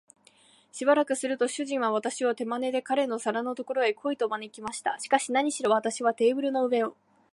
[0.71, 4.97] しばらくすると、主人は私を手まねで、彼の皿のところへ来い、と招きました。
[4.99, 6.95] しかし、なにしろ私はテーブルの上を